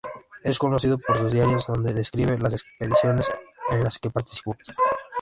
Es 0.43 0.57
conocido 0.57 0.97
por 0.97 1.19
sus 1.19 1.31
diarios, 1.31 1.67
donde 1.67 1.93
describe 1.93 2.35
las 2.39 2.53
expediciones 2.53 3.27
en 3.69 3.83
las 3.83 3.99
que 3.99 4.09
participó. 4.09 4.55